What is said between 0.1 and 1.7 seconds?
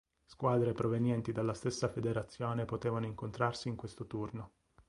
Squadre provenienti dalla